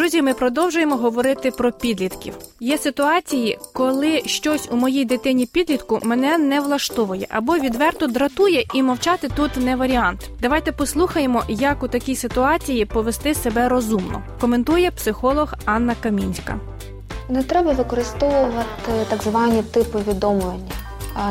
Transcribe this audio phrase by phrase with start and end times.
[0.00, 2.34] Друзі, ми продовжуємо говорити про підлітків.
[2.60, 8.82] Є ситуації, коли щось у моїй дитині підлітку мене не влаштовує або відверто дратує, і
[8.82, 10.30] мовчати тут не варіант.
[10.42, 14.22] Давайте послухаємо, як у такій ситуації повести себе розумно.
[14.40, 16.60] Коментує психолог Анна Камінська.
[17.28, 20.72] Не треба використовувати так звані типи повідомлення.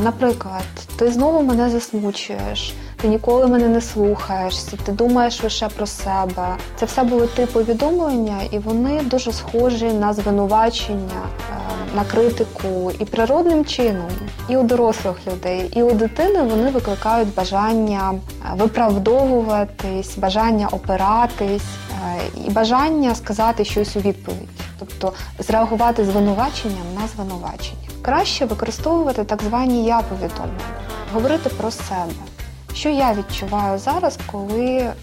[0.04, 0.64] Наприклад,
[0.96, 6.56] ти знову мене засмучуєш, ти ніколи мене не слухаєшся, ти думаєш лише про себе.
[6.76, 13.06] Це все були типи повідомлення, і вони дуже схожі на звинувачення, е, на критику і
[13.06, 14.10] природним чином,
[14.50, 22.22] і у дорослих людей, і у дитини вони викликають бажання е, виправдовуватись, бажання опиратись е,
[22.48, 27.90] і бажання сказати щось у відповідь, тобто зреагувати звинуваченням на звинувачення.
[28.02, 30.60] Краще використовувати так звані я повідомлення,
[31.14, 32.39] говорити про себе.
[32.80, 34.94] Що я відчуваю зараз, коли е,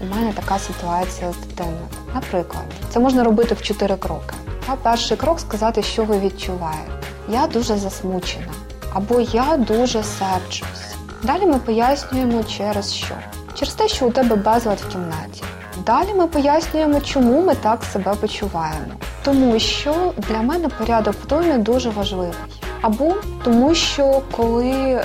[0.00, 1.88] у мене така ситуація з дитиною?
[2.14, 4.34] Наприклад, це можна робити в чотири кроки.
[4.82, 6.92] Перший крок сказати, що ви відчуваєте.
[7.28, 8.52] Я дуже засмучена
[8.92, 10.94] або я дуже серчусь.
[11.22, 13.14] Далі ми пояснюємо через що.
[13.54, 15.42] Через те, що у тебе безлад в кімнаті.
[15.86, 18.92] Далі ми пояснюємо, чому ми так себе почуваємо.
[19.24, 22.61] Тому що для мене порядок в домі дуже важливий.
[22.82, 25.04] Або тому, що коли е,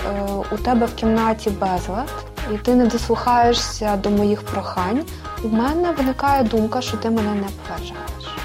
[0.51, 2.09] у тебе в кімнаті безлад,
[2.53, 5.01] і ти не дослухаєшся до моїх прохань,
[5.43, 8.37] у мене виникає думка, що ти мене не поважаєш.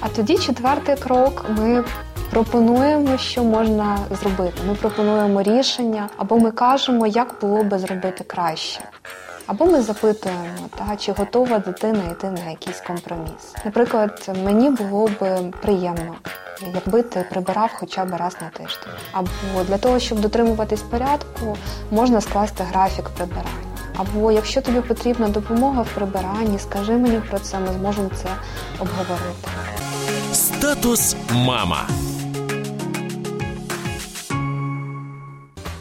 [0.00, 1.84] А тоді четвертий крок ми
[2.30, 4.60] пропонуємо, що можна зробити.
[4.68, 8.80] Ми пропонуємо рішення, або ми кажемо, як було би зробити краще.
[9.46, 13.54] Або ми запитуємо, та, чи готова дитина йти на якийсь компроміс.
[13.64, 16.14] Наприклад, мені було б приємно,
[16.74, 18.92] якби ти прибирав хоча б раз на тиждень.
[19.12, 21.56] Або для того, щоб дотримуватись порядку,
[21.90, 23.66] можна скласти графік прибирання.
[23.96, 28.28] Або якщо тобі потрібна допомога в прибиранні, скажи мені про це, ми зможемо це
[28.78, 29.48] обговорити.
[30.32, 31.86] Статус мама.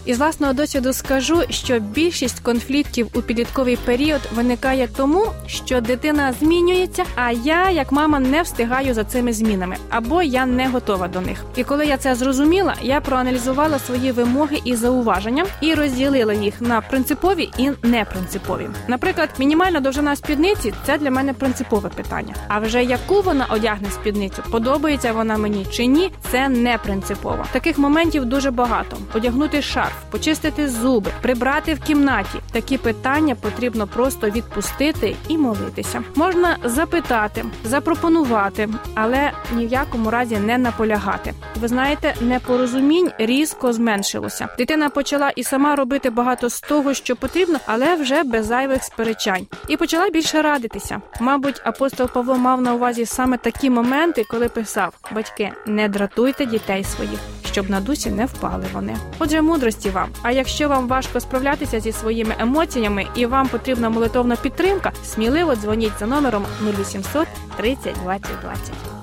[0.06, 7.04] Із власного досвіду скажу, що більшість конфліктів у підлітковий період виникає тому, що дитина змінюється,
[7.16, 11.46] а я, як мама, не встигаю за цими змінами, або я не готова до них.
[11.56, 16.82] І коли я це зрозуміла, я проаналізувала свої вимоги і зауваження і розділила їх на
[16.82, 18.70] принципові і непринципові.
[18.88, 22.36] Наприклад, мінімальна довжина спідниці це для мене принципове питання.
[22.48, 27.46] А вже яку вона одягне спідницю, подобається вона мені чи ні, це не принципово.
[27.52, 28.98] Таких моментів дуже багато.
[29.14, 32.40] Одягнути шарф почистити зуби, прибрати в кімнаті.
[32.52, 36.04] Такі питання потрібно просто відпустити і молитися.
[36.16, 41.34] Можна запитати, запропонувати, але ні в якому разі не наполягати.
[41.62, 44.48] Ви знаєте, непорозумінь різко зменшилося.
[44.58, 49.48] Дитина почала і сама робити багато з того, що потрібно, але вже без зайвих сперечань,
[49.68, 51.02] і почала більше радитися.
[51.20, 56.84] Мабуть, апостол Павло мав на увазі саме такі моменти, коли писав: батьки, не дратуйте дітей
[56.84, 57.20] своїх
[57.56, 58.98] щоб на дусі не впали вони.
[59.20, 60.10] Отже, мудрості вам.
[60.22, 66.00] А якщо вам важко справлятися зі своїми емоціями і вам потрібна молитовна підтримка, сміливо дзвоніть
[66.00, 67.28] за номером 0800
[67.58, 68.95] 30 20 20.